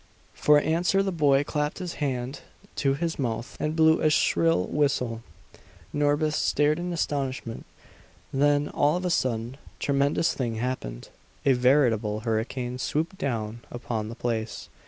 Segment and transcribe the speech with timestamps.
[0.33, 2.39] For answer the boy clapped his hand
[2.77, 5.21] to his mouth and blew a shrill whistle.
[5.93, 7.67] Norbith stared in astonishment.
[8.33, 11.09] Then, all of a sudden, a tremendous thing happened.
[11.45, 14.69] A veritable hurricane swooped down upon the place.